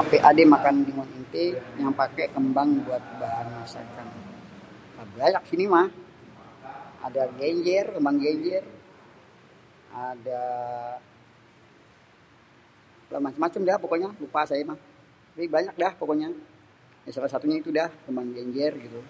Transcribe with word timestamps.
Apê 0.00 0.16
ajê 0.28 0.44
makanan 0.54 0.84
di 0.86 0.92
entê 1.18 1.44
yang 1.80 1.92
pakê 2.00 2.24
kembang 2.34 2.70
buat 2.86 3.04
bahan 3.20 3.48
masakan? 3.58 4.06
Lah 4.96 5.06
banyak 5.20 5.42
di 5.44 5.48
sini 5.50 5.64
mah, 5.74 5.86
ada 7.06 7.22
gênjêr, 7.40 7.86
kémbang 7.94 8.16
gênjêr, 8.24 8.64
ada 10.10 10.42
macem-macem 13.26 13.62
dah 13.68 13.76
pokoknya 13.84 14.10
lupa 14.22 14.40
saya 14.50 14.62
mah 14.70 14.78
tapi 15.32 15.46
banyak 15.56 15.74
dah 15.82 15.92
pokoknya 16.00 16.28
salah 17.16 17.30
satunya 17.32 17.56
itu 17.62 17.70
dah 17.78 17.88
kémbang 18.04 18.28
gênjêr 18.36 18.72
gitu. 18.84 19.00